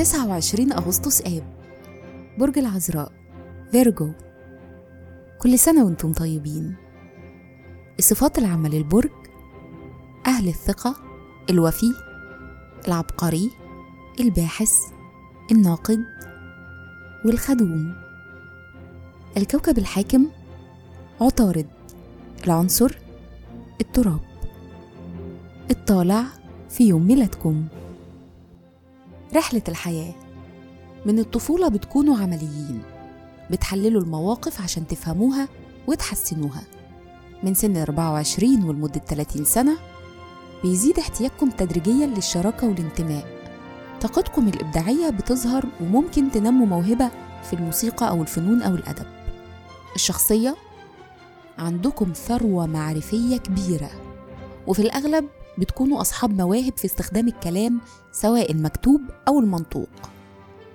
29 0.00 0.72
أغسطس 0.72 1.22
آب. 1.22 1.42
برج 2.38 2.58
العذراء. 2.58 3.12
فيرجو 3.72 4.12
كل 5.38 5.58
سنة 5.58 5.84
وأنتم 5.84 6.12
طيبين. 6.12 6.74
الصفات 7.98 8.38
العامة 8.38 8.68
للبرج. 8.68 9.10
أهل 10.26 10.48
الثقة 10.48 10.96
الوفي 11.50 11.92
العبقري 12.88 13.50
الباحث 14.20 14.72
الناقد 15.52 16.04
والخدوم. 17.24 17.94
الكوكب 19.36 19.78
الحاكم 19.78 20.26
عطارد. 21.20 21.66
العنصر 22.44 22.98
التراب. 23.80 24.20
الطالع 25.70 26.24
في 26.68 26.88
يوم 26.88 27.06
ميلادكم. 27.06 27.68
رحلة 29.34 29.62
الحياة. 29.68 30.14
من 31.06 31.18
الطفولة 31.18 31.68
بتكونوا 31.68 32.18
عمليين. 32.18 32.82
بتحللوا 33.50 34.02
المواقف 34.02 34.62
عشان 34.62 34.86
تفهموها 34.86 35.48
وتحسنوها. 35.86 36.62
من 37.42 37.54
سن 37.54 37.76
24 37.76 38.64
ولمدة 38.64 39.00
30 39.00 39.44
سنة 39.44 39.76
بيزيد 40.62 40.98
احتياجكم 40.98 41.50
تدريجيا 41.50 42.06
للشراكة 42.06 42.68
والانتماء. 42.68 43.24
طاقتكم 44.00 44.48
الإبداعية 44.48 45.10
بتظهر 45.10 45.64
وممكن 45.80 46.30
تنموا 46.30 46.66
موهبة 46.66 47.10
في 47.44 47.52
الموسيقى 47.52 48.08
أو 48.08 48.22
الفنون 48.22 48.62
أو 48.62 48.74
الأدب. 48.74 49.06
الشخصية؟ 49.94 50.56
عندكم 51.58 52.12
ثروة 52.12 52.66
معرفية 52.66 53.36
كبيرة. 53.36 53.90
وفي 54.66 54.82
الأغلب 54.82 55.28
بتكونوا 55.58 56.00
أصحاب 56.00 56.30
مواهب 56.30 56.76
في 56.76 56.84
استخدام 56.84 57.28
الكلام 57.28 57.80
سواء 58.12 58.52
المكتوب 58.52 59.00
أو 59.28 59.40
المنطوق. 59.40 59.88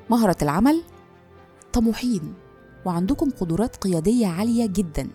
مهرة 0.10 0.38
العمل 0.42 0.82
طموحين 1.74 2.34
وعندكم 2.86 3.30
قدرات 3.30 3.76
قيادية 3.76 4.28
عالية 4.28 4.66
جدا. 4.66 5.08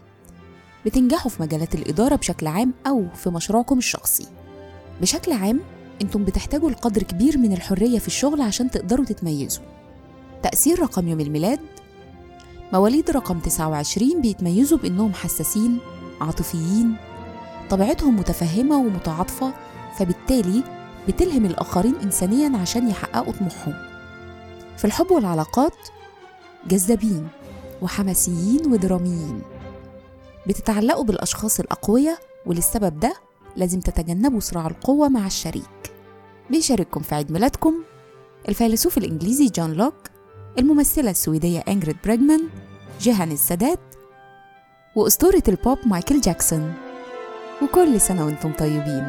بتنجحوا 0.86 1.30
في 1.30 1.42
مجالات 1.42 1.74
الإدارة 1.74 2.16
بشكل 2.16 2.46
عام 2.46 2.72
أو 2.86 3.08
في 3.14 3.30
مشروعكم 3.30 3.78
الشخصي. 3.78 4.26
بشكل 5.00 5.32
عام 5.32 5.60
أنتم 6.02 6.24
بتحتاجوا 6.24 6.70
لقدر 6.70 7.02
كبير 7.02 7.38
من 7.38 7.52
الحرية 7.52 7.98
في 7.98 8.06
الشغل 8.06 8.40
عشان 8.40 8.70
تقدروا 8.70 9.04
تتميزوا. 9.04 9.64
تأثير 10.42 10.80
رقم 10.80 11.08
يوم 11.08 11.20
الميلاد 11.20 11.60
مواليد 12.72 13.10
رقم 13.10 13.40
29 13.40 14.20
بيتميزوا 14.20 14.78
بإنهم 14.78 15.12
حساسين 15.12 15.78
عاطفيين 16.20 16.96
طبيعتهم 17.70 18.16
متفهمة 18.16 18.78
ومتعاطفة 18.78 19.52
فبالتالي 19.98 20.64
بتلهم 21.08 21.46
الآخرين 21.46 21.94
إنسانيا 22.02 22.58
عشان 22.58 22.88
يحققوا 22.88 23.32
طموحهم. 23.32 23.74
في 24.76 24.84
الحب 24.84 25.10
والعلاقات 25.10 25.76
جذابين 26.68 27.28
وحماسيين 27.82 28.72
ودراميين. 28.72 29.42
بتتعلقوا 30.46 31.04
بالأشخاص 31.04 31.60
الأقوياء 31.60 32.18
وللسبب 32.46 33.00
ده 33.00 33.14
لازم 33.56 33.80
تتجنبوا 33.80 34.40
صراع 34.40 34.66
القوة 34.66 35.08
مع 35.08 35.26
الشريك. 35.26 35.92
بيشارككم 36.50 37.00
في 37.00 37.14
عيد 37.14 37.32
ميلادكم 37.32 37.74
الفيلسوف 38.48 38.98
الإنجليزي 38.98 39.46
جون 39.46 39.72
لوك 39.72 39.94
الممثلة 40.58 41.10
السويدية 41.10 41.64
إنجريد 41.68 41.96
بريغمان 42.04 42.48
جيهان 43.00 43.32
السادات 43.32 43.80
وأسطورة 44.96 45.42
البوب 45.48 45.78
مايكل 45.86 46.20
جاكسون. 46.20 46.74
وكل 47.62 48.00
سنة 48.00 48.24
وأنتم 48.26 48.52
طيبين. 48.52 49.06